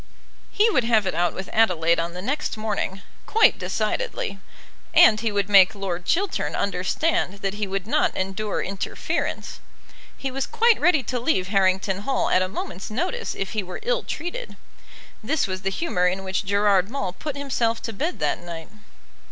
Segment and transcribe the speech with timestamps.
[0.49, 4.39] He would have it out with Adelaide on the next morning, quite decidedly.
[4.95, 9.59] And he would make Lord Chiltern understand that he would not endure interference.
[10.17, 13.79] He was quite ready to leave Harrington Hall at a moment's notice if he were
[13.83, 14.57] ill treated.
[15.23, 18.69] This was the humour in which Gerard Maule put himself to bed that night.